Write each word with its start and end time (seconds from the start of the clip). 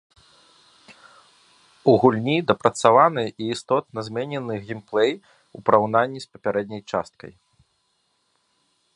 У 1.91 1.93
гульні 2.03 2.37
дапрацаваны 2.51 3.25
і 3.31 3.43
істотна 3.55 3.99
зменены 4.07 4.53
геймплэй 4.71 5.13
у 5.59 5.61
параўнанні 5.67 6.19
з 6.25 6.31
папярэдняй 6.33 6.81
часткай. 6.91 7.31